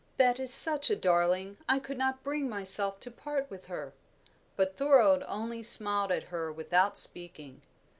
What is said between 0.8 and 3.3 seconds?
a darling, I could not bring myself to